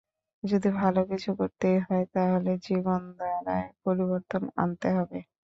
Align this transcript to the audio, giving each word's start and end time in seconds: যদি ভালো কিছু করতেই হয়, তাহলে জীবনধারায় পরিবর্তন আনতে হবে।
যদি 0.43 0.69
ভালো 0.77 0.99
কিছু 1.09 1.29
করতেই 1.39 1.77
হয়, 1.85 2.05
তাহলে 2.15 2.51
জীবনধারায় 2.65 3.67
পরিবর্তন 3.83 4.41
আনতে 4.57 4.87
হবে। 4.97 5.19